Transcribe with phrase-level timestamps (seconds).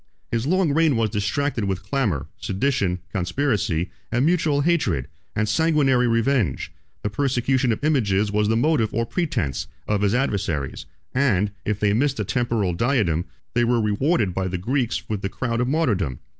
[0.31, 6.73] His long reign was distracted with clamor, sedition, conspiracy, and mutual hatred, and sanguinary revenge;
[7.03, 11.93] the persecution of images was the motive or pretence, of his adversaries; and, if they
[11.93, 16.17] missed a temporal diadem, they were rewarded by the Greeks with the crown of martyrdom.